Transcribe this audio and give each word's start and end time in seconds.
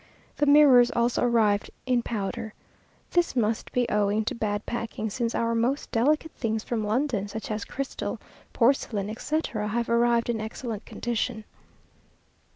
The 0.37 0.47
mirrors 0.47 0.89
also 0.89 1.21
arrived 1.23 1.69
in 1.85 2.01
powder. 2.01 2.55
This 3.11 3.35
must 3.35 3.71
be 3.71 3.87
owing 3.87 4.25
to 4.25 4.33
bad 4.33 4.65
packing, 4.65 5.11
since 5.11 5.35
our 5.35 5.53
most 5.53 5.91
delicate 5.91 6.31
things 6.31 6.63
from 6.63 6.83
London, 6.83 7.27
such 7.27 7.51
as 7.51 7.63
crystal, 7.65 8.19
porcelain, 8.51 9.11
etc., 9.11 9.67
have 9.67 9.91
arrived 9.91 10.27
in 10.31 10.41
excellent 10.41 10.85
condition. 10.87 11.43